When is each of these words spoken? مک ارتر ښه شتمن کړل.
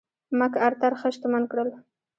مک 0.37 0.53
ارتر 0.67 0.93
ښه 0.99 1.09
شتمن 1.15 1.43
کړل. 1.51 1.69